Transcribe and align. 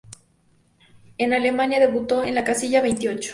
En 1.19 1.31
Alemania, 1.31 1.79
debutó 1.79 2.23
en 2.23 2.33
la 2.33 2.43
casilla 2.43 2.81
veintiocho. 2.81 3.29